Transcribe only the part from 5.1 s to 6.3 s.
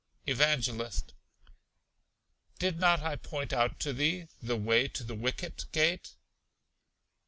Wicket Gate?